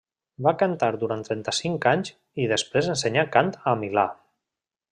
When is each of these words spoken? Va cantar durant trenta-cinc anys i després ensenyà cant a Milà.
Va 0.45 0.53
cantar 0.61 0.87
durant 1.03 1.21
trenta-cinc 1.27 1.87
anys 1.91 2.11
i 2.47 2.51
després 2.55 2.91
ensenyà 2.97 3.29
cant 3.37 3.55
a 3.75 3.79
Milà. 3.83 4.11